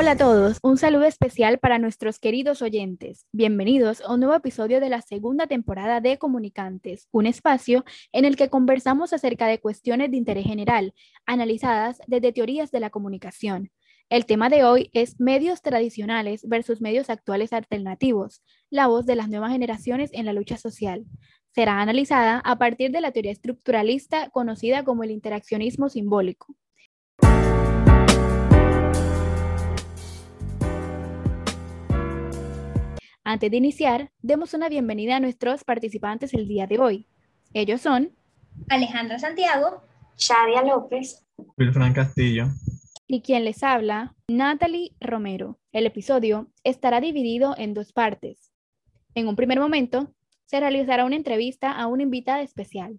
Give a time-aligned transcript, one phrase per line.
[0.00, 3.26] Hola a todos, un saludo especial para nuestros queridos oyentes.
[3.32, 8.36] Bienvenidos a un nuevo episodio de la segunda temporada de Comunicantes, un espacio en el
[8.36, 10.94] que conversamos acerca de cuestiones de interés general,
[11.26, 13.72] analizadas desde teorías de la comunicación.
[14.08, 19.28] El tema de hoy es medios tradicionales versus medios actuales alternativos, la voz de las
[19.28, 21.06] nuevas generaciones en la lucha social.
[21.56, 26.54] Será analizada a partir de la teoría estructuralista conocida como el interaccionismo simbólico.
[33.30, 37.06] Antes de iniciar, demos una bienvenida a nuestros participantes el día de hoy.
[37.52, 38.16] Ellos son
[38.70, 39.82] Alejandra Santiago,
[40.16, 41.26] Shadia López,
[41.58, 42.46] Wilfran Castillo
[43.06, 45.58] y quien les habla, Natalie Romero.
[45.72, 48.50] El episodio estará dividido en dos partes.
[49.14, 50.14] En un primer momento,
[50.46, 52.98] se realizará una entrevista a una invitada especial.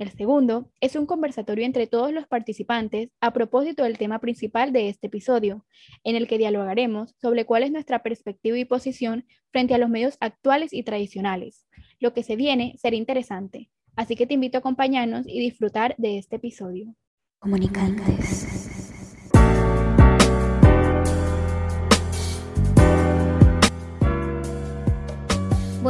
[0.00, 4.88] El segundo es un conversatorio entre todos los participantes a propósito del tema principal de
[4.88, 5.66] este episodio,
[6.04, 10.16] en el que dialogaremos sobre cuál es nuestra perspectiva y posición frente a los medios
[10.20, 11.66] actuales y tradicionales.
[11.98, 16.16] Lo que se viene será interesante, así que te invito a acompañarnos y disfrutar de
[16.16, 16.94] este episodio.
[17.38, 18.49] Comunicantes.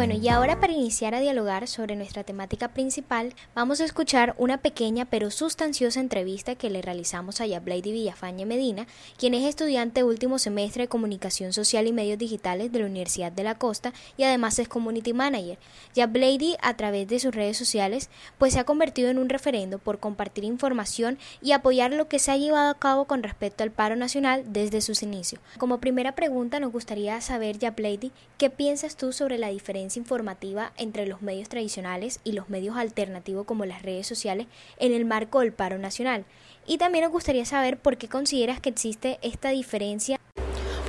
[0.01, 4.57] Bueno, y ahora para iniciar a dialogar sobre nuestra temática principal, vamos a escuchar una
[4.57, 8.87] pequeña pero sustanciosa entrevista que le realizamos a Yablady Villafañe Medina,
[9.19, 13.45] quien es estudiante último semestre de Comunicación Social y Medios Digitales de la Universidad de
[13.45, 15.59] la Costa y además es Community Manager.
[15.95, 19.99] Yablady, a través de sus redes sociales, pues se ha convertido en un referendo por
[19.99, 23.97] compartir información y apoyar lo que se ha llevado a cabo con respecto al paro
[23.97, 25.43] nacional desde sus inicios.
[25.59, 31.07] Como primera pregunta, nos gustaría saber, Yablady, ¿qué piensas tú sobre la diferencia informativa entre
[31.07, 34.47] los medios tradicionales y los medios alternativos como las redes sociales
[34.79, 36.25] en el marco del paro nacional.
[36.67, 40.19] Y también nos gustaría saber por qué consideras que existe esta diferencia.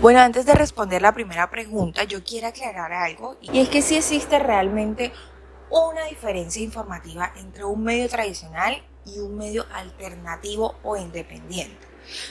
[0.01, 3.97] Bueno, antes de responder la primera pregunta, yo quiero aclarar algo, y es que sí
[3.97, 5.11] existe realmente
[5.69, 11.87] una diferencia informativa entre un medio tradicional y un medio alternativo o independiente.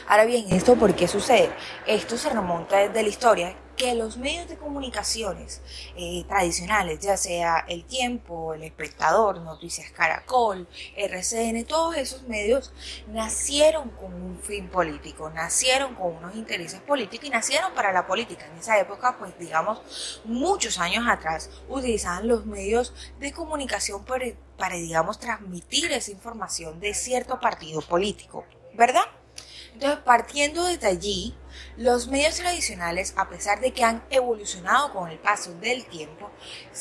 [0.08, 1.50] Ahora bien, ¿esto por qué sucede?
[1.86, 5.62] Esto se remonta desde la historia que los medios de comunicaciones
[5.96, 12.74] eh, tradicionales, ya sea El Tiempo, El Espectador, Noticias Caracol, RCN, todos esos medios
[13.08, 18.44] nacieron con un fin político, nacieron con unos intereses políticos y nacieron para la política.
[18.52, 19.80] En esa época, pues digamos,
[20.26, 24.26] muchos años atrás, utilizaban los medios de comunicación para,
[24.58, 29.04] para digamos, transmitir esa información de cierto partido político, ¿verdad?
[29.72, 31.34] Entonces, partiendo desde allí,
[31.76, 36.30] los medios tradicionales, a pesar de que han evolucionado con el paso del tiempo,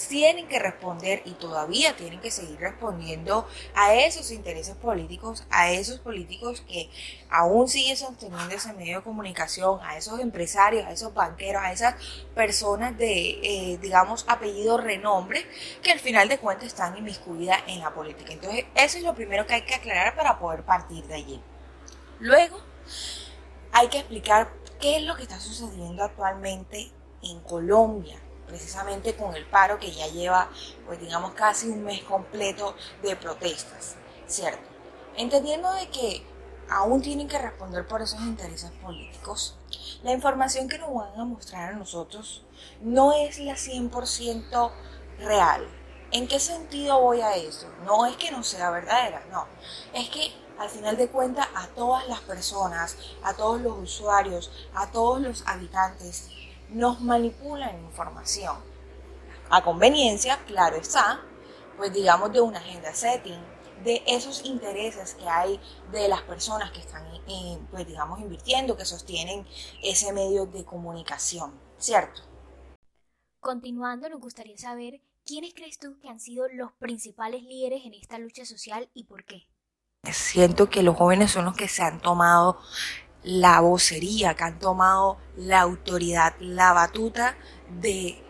[0.08, 6.00] tienen que responder y todavía tienen que seguir respondiendo a esos intereses políticos, a esos
[6.00, 6.90] políticos que
[7.30, 11.96] aún siguen sosteniendo ese medio de comunicación, a esos empresarios, a esos banqueros, a esas
[12.36, 15.46] personas de, eh, digamos, apellido renombre,
[15.82, 18.34] que al final de cuentas están inmiscuidas en la política.
[18.34, 21.42] Entonces, eso es lo primero que hay que aclarar para poder partir de allí.
[22.20, 22.60] Luego,
[23.72, 26.92] hay que explicar qué es lo que está sucediendo actualmente
[27.22, 28.18] en Colombia,
[28.48, 30.50] precisamente con el paro que ya lleva,
[30.86, 33.96] pues digamos, casi un mes completo de protestas,
[34.28, 34.68] ¿cierto?
[35.18, 36.24] Entendiendo de que
[36.70, 39.58] aún tienen que responder por esos intereses políticos,
[40.04, 42.44] la información que nos van a mostrar a nosotros
[42.82, 44.72] no es la 100%
[45.20, 45.68] real.
[46.12, 47.68] ¿En qué sentido voy a eso?
[47.84, 49.46] No es que no sea verdadera, no.
[49.94, 54.92] Es que al final de cuentas a todas las personas, a todos los usuarios, a
[54.92, 56.30] todos los habitantes,
[56.70, 58.58] nos manipulan información.
[59.50, 61.22] A conveniencia, claro está,
[61.78, 63.40] pues digamos de una agenda setting,
[63.86, 65.60] de esos intereses que hay
[65.94, 69.48] de las personas que están, eh, pues digamos, invirtiendo, que sostienen
[69.82, 72.22] ese medio de comunicación, ¿cierto?
[73.40, 78.20] Continuando, nos gustaría saber quiénes crees tú que han sido los principales líderes en esta
[78.20, 79.48] lucha social y por qué.
[80.14, 82.60] Siento que los jóvenes son los que se han tomado
[83.24, 87.36] la vocería, que han tomado la autoridad, la batuta
[87.70, 88.24] de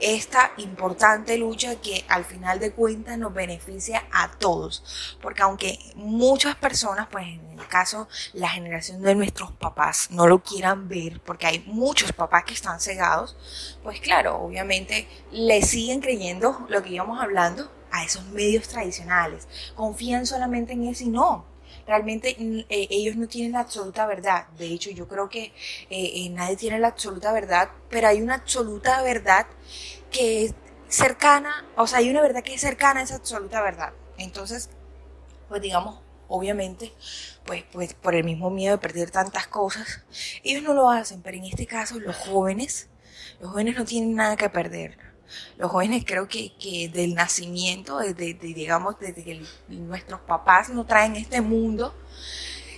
[0.00, 5.16] esta importante lucha que al final de cuentas nos beneficia a todos.
[5.20, 10.42] Porque aunque muchas personas, pues en el caso la generación de nuestros papás, no lo
[10.42, 13.36] quieran ver, porque hay muchos papás que están cegados,
[13.82, 17.70] pues claro, obviamente le siguen creyendo lo que íbamos hablando,
[18.04, 21.44] esos medios tradicionales, confían solamente en eso y no.
[21.86, 24.46] Realmente mm, eh, ellos no tienen la absoluta verdad.
[24.58, 25.52] De hecho, yo creo que eh,
[25.90, 29.46] eh, nadie tiene la absoluta verdad, pero hay una absoluta verdad
[30.10, 30.54] que es
[30.88, 33.92] cercana, o sea, hay una verdad que es cercana a esa absoluta verdad.
[34.18, 34.70] Entonces,
[35.48, 36.92] pues digamos, obviamente,
[37.44, 40.02] pues, pues por el mismo miedo de perder tantas cosas,
[40.44, 42.88] ellos no lo hacen, pero en este caso los jóvenes,
[43.40, 45.09] los jóvenes no tienen nada que perder.
[45.56, 51.16] Los jóvenes creo que, que del nacimiento, desde, digamos, desde que nuestros papás nos traen
[51.16, 51.94] este mundo,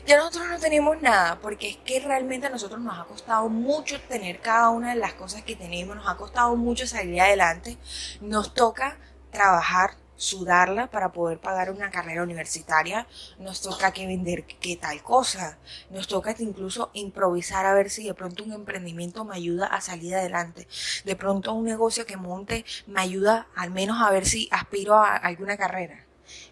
[0.06, 4.00] ya nosotros no tenemos nada, porque es que realmente a nosotros nos ha costado mucho
[4.00, 7.78] tener cada una de las cosas que tenemos, nos ha costado mucho salir adelante,
[8.20, 8.98] nos toca
[9.30, 13.08] trabajar sudarla para poder pagar una carrera universitaria,
[13.38, 15.58] nos toca que vender qué tal cosa,
[15.90, 20.14] nos toca incluso improvisar a ver si de pronto un emprendimiento me ayuda a salir
[20.14, 20.68] adelante,
[21.04, 25.16] de pronto un negocio que monte me ayuda al menos a ver si aspiro a
[25.16, 26.06] alguna carrera.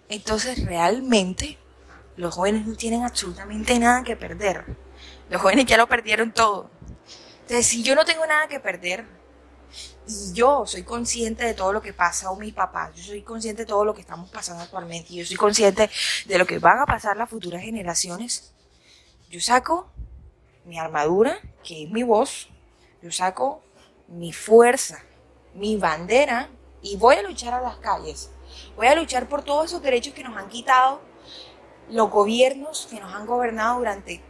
[0.08, 1.56] Entonces realmente
[2.16, 4.64] los jóvenes no tienen absolutamente nada que perder.
[5.28, 6.70] Los jóvenes ya lo perdieron todo.
[7.42, 9.06] Entonces, si yo no tengo nada que perder,
[10.34, 13.66] yo soy consciente de todo lo que pasa con mi papá, yo soy consciente de
[13.66, 15.90] todo lo que estamos pasando actualmente, yo soy consciente
[16.26, 18.52] de lo que van a pasar las futuras generaciones,
[19.30, 19.90] yo saco
[20.64, 22.48] mi armadura, que es mi voz,
[23.02, 23.62] yo saco
[24.08, 25.02] mi fuerza,
[25.54, 26.48] mi bandera,
[26.82, 28.30] y voy a luchar a las calles.
[28.76, 31.00] Voy a luchar por todos esos derechos que nos han quitado
[31.90, 34.20] los gobiernos que nos han gobernado durante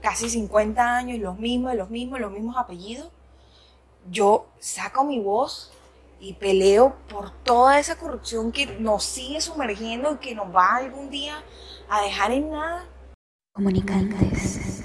[0.00, 3.10] casi 50 años, los mismos, los mismos, los mismos apellidos,
[4.08, 5.72] yo saco mi voz
[6.20, 11.10] y peleo por toda esa corrupción que nos sigue sumergiendo y que nos va algún
[11.10, 11.42] día
[11.88, 12.86] a dejar en nada.
[13.52, 14.80] Comunicantes.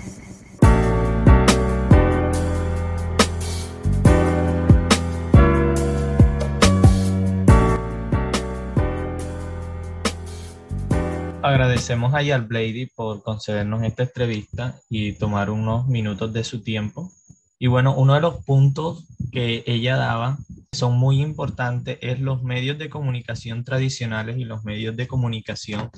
[11.46, 17.12] Agradecemos a Yal Blady por concedernos esta entrevista y tomar unos minutos de su tiempo.
[17.58, 20.38] Y bueno, uno de los puntos que ella daba
[20.74, 25.90] son muy importantes es los medios de comunicación tradicionales y los medios de comunicación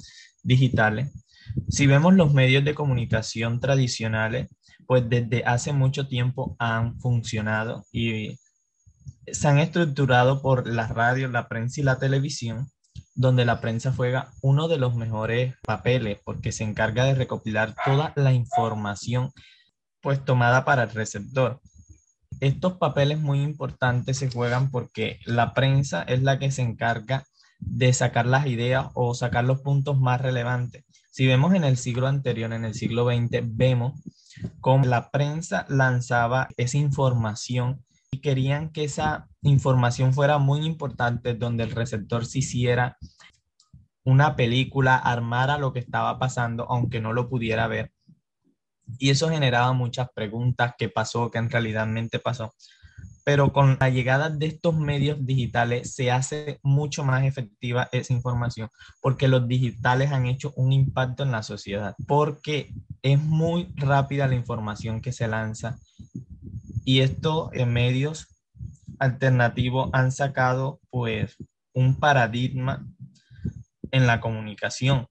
[0.44, 1.12] digitales.
[1.70, 4.48] Si vemos los medios de comunicación tradicionales,
[4.86, 8.38] pues desde hace mucho tiempo han funcionado y
[9.26, 12.68] se han estructurado por la radio, la prensa y la televisión
[13.18, 18.14] donde la prensa juega uno de los mejores papeles porque se encarga de recopilar toda
[18.16, 19.32] la información
[20.08, 21.60] pues tomada para el receptor.
[22.40, 27.26] Estos papeles muy importantes se juegan porque la prensa es la que se encarga
[27.60, 30.86] de sacar las ideas o sacar los puntos más relevantes.
[31.12, 34.02] Si vemos en el siglo anterior, en el siglo XX, vemos
[34.62, 41.66] cómo la prensa lanzaba esa información y querían que esa información fuera muy importante, donde
[41.66, 42.98] el receptor se hiciera
[44.06, 47.92] una película, armara lo que estaba pasando, aunque no lo pudiera ver.
[48.98, 51.30] Y eso generaba muchas preguntas, ¿qué pasó?
[51.30, 51.88] ¿Qué en realidad
[52.24, 52.54] pasó?
[53.24, 58.70] Pero con la llegada de estos medios digitales se hace mucho más efectiva esa información,
[59.02, 64.36] porque los digitales han hecho un impacto en la sociedad, porque es muy rápida la
[64.36, 65.78] información que se lanza
[66.88, 68.28] y estos eh, medios
[68.98, 71.36] alternativos han sacado pues
[71.74, 72.88] un paradigma
[73.92, 75.08] en la comunicación.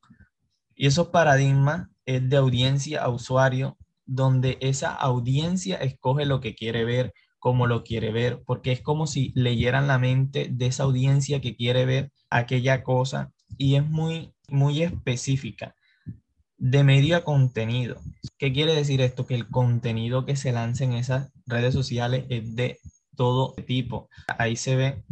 [0.75, 3.76] Y esos paradigmas es de audiencia a usuario,
[4.06, 9.06] donde esa audiencia escoge lo que quiere ver, como lo quiere ver, porque es como
[9.06, 14.32] si leyeran la mente de esa audiencia que quiere ver aquella cosa y es muy,
[14.49, 15.75] muy específica
[16.59, 18.00] de medio a contenido.
[18.38, 19.26] ¿Qué quiere decir esto?
[19.26, 22.78] Que el contenido que se lanza en esas redes sociales es de
[23.16, 24.09] todo tipo.
[24.38, 25.04] Ahí se ve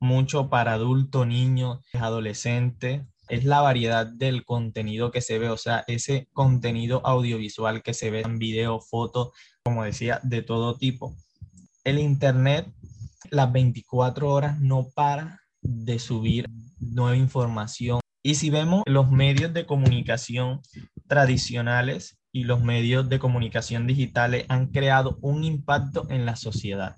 [0.00, 3.06] mucho para adulto, niño, adolescente.
[3.28, 8.10] Es la variedad del contenido que se ve, o sea, ese contenido audiovisual que se
[8.10, 9.30] ve en video, fotos,
[9.62, 11.14] como decía, de todo tipo.
[11.84, 12.72] El Internet,
[13.30, 16.46] las 24 horas no para de subir
[16.78, 18.00] nueva información.
[18.22, 20.60] Y si vemos los medios de comunicación
[21.06, 26.96] tradicionales y los medios de comunicación digitales han creado un impacto en la sociedad.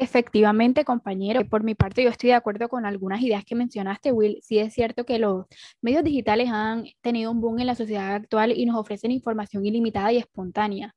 [0.00, 4.38] Efectivamente, compañero, por mi parte yo estoy de acuerdo con algunas ideas que mencionaste, Will.
[4.42, 5.46] Sí es cierto que los
[5.82, 10.12] medios digitales han tenido un boom en la sociedad actual y nos ofrecen información ilimitada
[10.12, 10.94] y espontánea.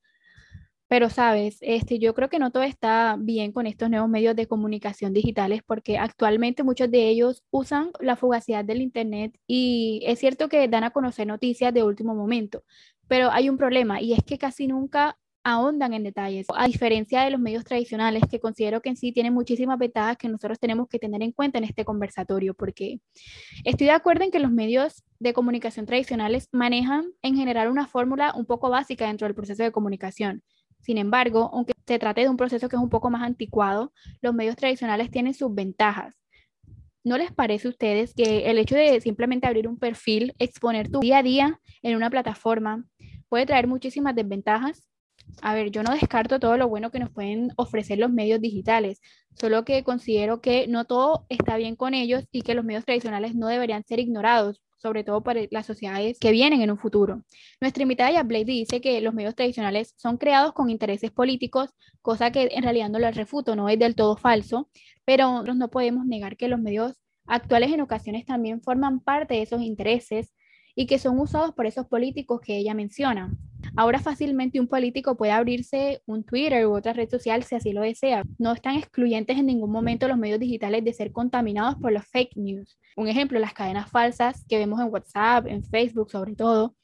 [0.87, 4.47] Pero sabes, este, yo creo que no todo está bien con estos nuevos medios de
[4.47, 10.49] comunicación digitales porque actualmente muchos de ellos usan la fugacidad del Internet y es cierto
[10.49, 12.63] que dan a conocer noticias de último momento,
[13.07, 17.31] pero hay un problema y es que casi nunca ahondan en detalles, a diferencia de
[17.31, 20.99] los medios tradicionales que considero que en sí tienen muchísimas ventajas que nosotros tenemos que
[20.99, 22.99] tener en cuenta en este conversatorio, porque
[23.63, 28.33] estoy de acuerdo en que los medios de comunicación tradicionales manejan en general una fórmula
[28.35, 30.43] un poco básica dentro del proceso de comunicación
[30.81, 34.33] sin embargo, aunque se trate de un proceso que es un poco más anticuado, los
[34.33, 36.15] medios tradicionales tienen sus ventajas.
[37.03, 40.99] ¿No les parece a ustedes que el hecho de simplemente abrir un perfil, exponer tu
[40.99, 42.85] día a día en una plataforma,
[43.27, 44.90] puede traer muchísimas desventajas?
[45.41, 49.01] A ver, yo no descarto todo lo bueno que nos pueden ofrecer los medios digitales,
[49.39, 53.35] solo que considero que no todo está bien con ellos y que los medios tradicionales
[53.35, 57.23] no deberían ser ignorados, sobre todo para las sociedades que vienen en un futuro.
[57.59, 61.69] Nuestra invitada ya Blade dice que los medios tradicionales son creados con intereses políticos,
[62.01, 64.69] cosa que en realidad no la refuto, no es del todo falso,
[65.05, 66.93] pero nosotros no podemos negar que los medios
[67.25, 70.33] actuales en ocasiones también forman parte de esos intereses
[70.75, 73.31] y que son usados por esos políticos que ella menciona.
[73.75, 77.81] Ahora fácilmente un político puede abrirse un Twitter u otra red social si así lo
[77.81, 78.23] desea.
[78.37, 82.35] No están excluyentes en ningún momento los medios digitales de ser contaminados por los fake
[82.35, 82.77] news.
[82.97, 86.75] Un ejemplo, las cadenas falsas que vemos en WhatsApp, en Facebook sobre todo,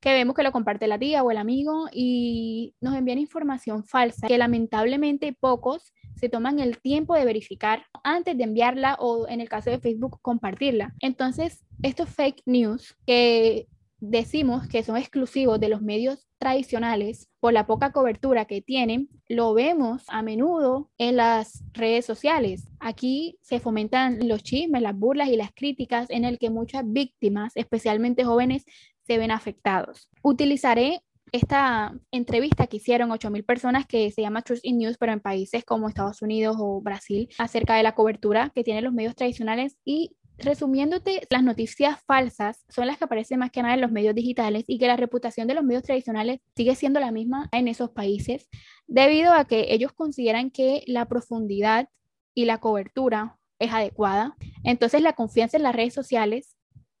[0.00, 4.26] que vemos que lo comparte la tía o el amigo y nos envían información falsa
[4.26, 9.48] que lamentablemente pocos se toman el tiempo de verificar antes de enviarla o en el
[9.48, 10.94] caso de Facebook compartirla.
[11.00, 17.66] Entonces, estos fake news que decimos que son exclusivos de los medios tradicionales por la
[17.66, 22.68] poca cobertura que tienen, lo vemos a menudo en las redes sociales.
[22.78, 27.52] Aquí se fomentan los chismes, las burlas y las críticas en el que muchas víctimas,
[27.56, 28.64] especialmente jóvenes,
[29.06, 30.08] se ven afectados.
[30.22, 35.20] Utilizaré esta entrevista que hicieron 8.000 personas que se llama Truth in News, pero en
[35.20, 39.76] países como Estados Unidos o Brasil, acerca de la cobertura que tienen los medios tradicionales
[39.84, 44.14] y resumiéndote, las noticias falsas son las que aparecen más que nada en los medios
[44.14, 47.90] digitales y que la reputación de los medios tradicionales sigue siendo la misma en esos
[47.90, 48.48] países,
[48.86, 51.88] debido a que ellos consideran que la profundidad
[52.34, 54.36] y la cobertura es adecuada.
[54.62, 56.56] Entonces la confianza en las redes sociales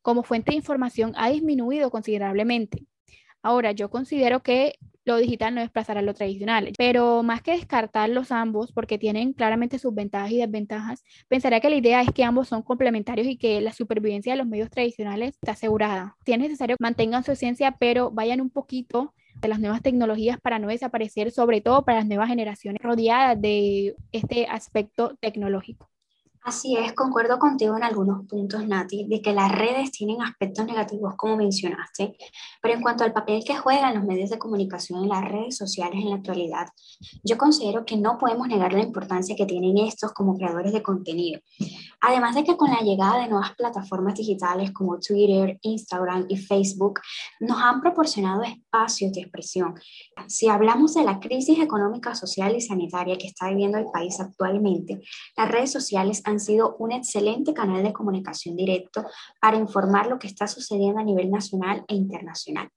[0.06, 2.86] como fuente de información ha disminuido considerablemente.
[3.42, 8.30] Ahora, yo considero que lo digital no desplazará lo tradicional, pero más que descartar los
[8.30, 12.46] ambos, porque tienen claramente sus ventajas y desventajas, pensaría que la idea es que ambos
[12.46, 16.16] son complementarios y que la supervivencia de los medios tradicionales está asegurada.
[16.24, 20.60] Si es necesario, mantengan su esencia, pero vayan un poquito de las nuevas tecnologías para
[20.60, 25.90] no desaparecer, sobre todo para las nuevas generaciones rodeadas de este aspecto tecnológico.
[26.46, 31.14] Así es, concuerdo contigo en algunos puntos, Nati, de que las redes tienen aspectos negativos,
[31.16, 32.16] como mencionaste,
[32.62, 36.00] pero en cuanto al papel que juegan los medios de comunicación en las redes sociales
[36.00, 36.68] en la actualidad,
[37.24, 41.40] yo considero que no podemos negar la importancia que tienen estos como creadores de contenido.
[42.00, 47.00] Además de que con la llegada de nuevas plataformas digitales como Twitter, Instagram y Facebook,
[47.40, 49.74] nos han proporcionado espacios de expresión.
[50.28, 55.00] Si hablamos de la crisis económica, social y sanitaria que está viviendo el país actualmente,
[55.36, 59.04] las redes sociales han sido un excelente canal de comunicación directo
[59.40, 62.68] para informar lo que está sucediendo a nivel nacional e internacional.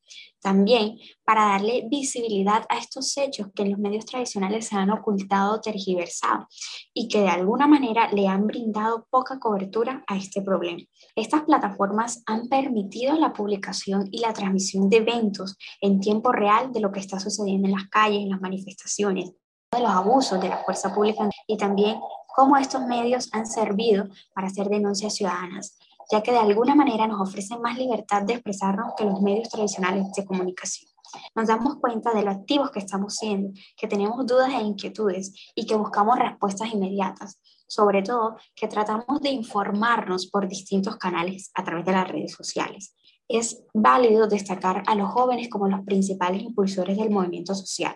[0.42, 5.60] También para darle visibilidad a estos hechos que en los medios tradicionales se han ocultado
[5.60, 6.48] tergiversado
[6.94, 10.82] y que de alguna manera le han brindado poca cobertura a este problema.
[11.16, 16.80] Estas plataformas han permitido la publicación y la transmisión de eventos en tiempo real de
[16.80, 19.32] lo que está sucediendo en las calles, en las manifestaciones,
[19.72, 22.00] de los abusos de la fuerza pública y también
[22.36, 25.78] cómo estos medios han servido para hacer denuncias ciudadanas,
[26.12, 30.12] ya que de alguna manera nos ofrecen más libertad de expresarnos que los medios tradicionales
[30.14, 30.90] de comunicación.
[31.36, 35.66] Nos damos cuenta de lo activos que estamos siendo, que tenemos dudas e inquietudes y
[35.66, 37.40] que buscamos respuestas inmediatas.
[37.68, 42.96] Sobre todo, que tratamos de informarnos por distintos canales a través de las redes sociales.
[43.28, 47.96] Es válido destacar a los jóvenes como los principales impulsores del movimiento social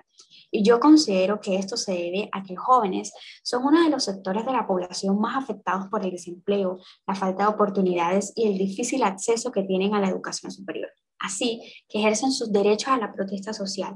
[0.53, 4.45] y yo considero que esto se debe a que jóvenes son uno de los sectores
[4.45, 9.01] de la población más afectados por el desempleo, la falta de oportunidades y el difícil
[9.01, 10.91] acceso que tienen a la educación superior.
[11.17, 13.95] Así que ejercen sus derechos a la protesta social.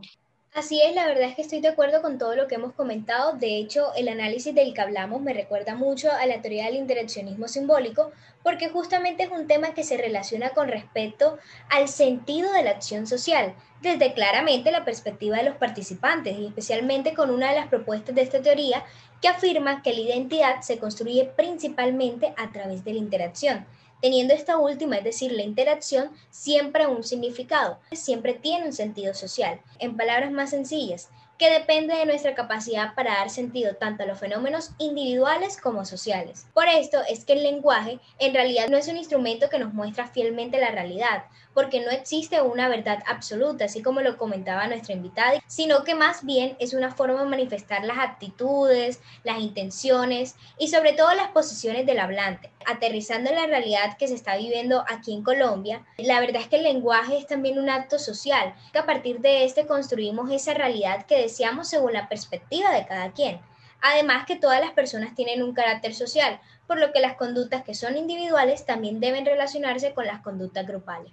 [0.58, 3.34] Así es, la verdad es que estoy de acuerdo con todo lo que hemos comentado.
[3.34, 7.48] De hecho, el análisis del que hablamos me recuerda mucho a la teoría del interaccionismo
[7.48, 8.12] simbólico,
[8.42, 11.38] porque justamente es un tema que se relaciona con respecto
[11.70, 17.14] al sentido de la acción social, desde claramente la perspectiva de los participantes, y especialmente
[17.14, 18.84] con una de las propuestas de esta teoría
[19.22, 23.66] que afirma que la identidad se construye principalmente a través de la interacción
[24.02, 29.60] teniendo esta última, es decir, la interacción, siempre un significado, siempre tiene un sentido social.
[29.80, 34.20] En palabras más sencillas, que depende de nuestra capacidad para dar sentido tanto a los
[34.20, 36.48] fenómenos individuales como sociales.
[36.54, 40.08] Por esto es que el lenguaje en realidad no es un instrumento que nos muestra
[40.08, 41.26] fielmente la realidad,
[41.58, 46.24] porque no existe una verdad absoluta, así como lo comentaba nuestra invitada, sino que más
[46.24, 51.88] bien es una forma de manifestar las actitudes, las intenciones y sobre todo las posiciones
[51.88, 52.52] del hablante.
[52.68, 56.58] Aterrizando en la realidad que se está viviendo aquí en Colombia, la verdad es que
[56.58, 61.08] el lenguaje es también un acto social, que a partir de este construimos esa realidad
[61.08, 63.42] que deseamos según la perspectiva de cada quien.
[63.82, 67.74] Además que todas las personas tienen un carácter social, por lo que las conductas que
[67.74, 71.12] son individuales también deben relacionarse con las conductas grupales.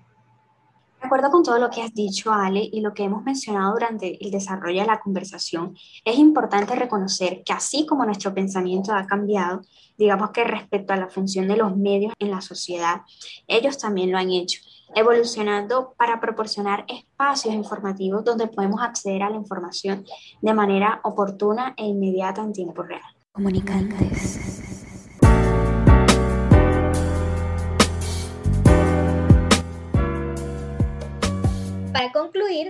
[1.04, 4.30] Acuerdo con todo lo que has dicho, Ale, y lo que hemos mencionado durante el
[4.30, 9.61] desarrollo de la conversación, es importante reconocer que así como nuestro pensamiento ha cambiado,
[9.99, 13.02] digamos que respecto a la función de los medios en la sociedad,
[13.46, 14.62] ellos también lo han hecho,
[14.94, 20.06] evolucionando para proporcionar espacios informativos donde podemos acceder a la información
[20.40, 23.02] de manera oportuna e inmediata en tiempo real.
[23.30, 24.40] Comunicantes.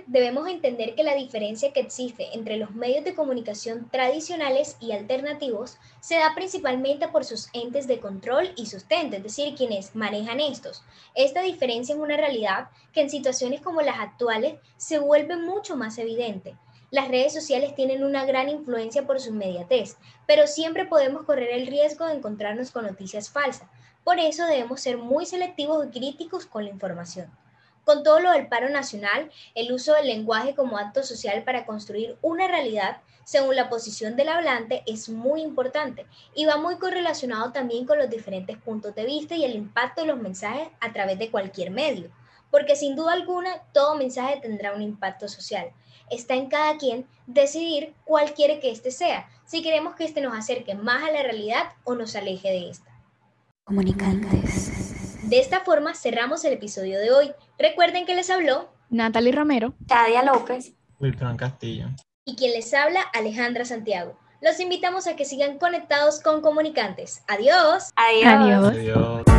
[0.07, 5.79] Debemos entender que la diferencia que existe entre los medios de comunicación tradicionales y alternativos
[6.01, 10.83] se da principalmente por sus entes de control y sustento, es decir, quienes manejan estos.
[11.15, 15.99] Esta diferencia es una realidad que en situaciones como las actuales se vuelve mucho más
[15.99, 16.57] evidente.
[16.91, 21.67] Las redes sociales tienen una gran influencia por su inmediatez, pero siempre podemos correr el
[21.67, 23.69] riesgo de encontrarnos con noticias falsas.
[24.05, 27.44] Por eso debemos ser muy selectivos y críticos con la información.
[27.85, 32.17] Con todo lo del paro nacional, el uso del lenguaje como acto social para construir
[32.23, 37.87] una realidad, según la posición del hablante, es muy importante y va muy correlacionado también
[37.87, 41.31] con los diferentes puntos de vista y el impacto de los mensajes a través de
[41.31, 42.11] cualquier medio,
[42.51, 45.71] porque sin duda alguna todo mensaje tendrá un impacto social.
[46.11, 50.37] Está en cada quien decidir cuál quiere que éste sea, si queremos que éste nos
[50.37, 52.91] acerque más a la realidad o nos aleje de esta.
[53.65, 54.84] Comunicantes.
[55.29, 57.33] De esta forma cerramos el episodio de hoy.
[57.59, 61.87] Recuerden que les habló Natalie Romero, Tadia López, Wilfran Castillo.
[62.27, 64.19] y quien les habla Alejandra Santiago.
[64.43, 67.23] Los invitamos a que sigan conectados con comunicantes.
[67.27, 67.91] Adiós.
[67.97, 68.27] adiós.
[68.27, 68.67] Adiós.
[68.69, 69.34] Adiós.